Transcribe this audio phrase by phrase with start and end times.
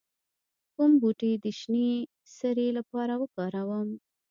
[0.75, 1.89] کوم بوټي د شینې
[2.37, 3.87] سرې لپاره وکاروم؟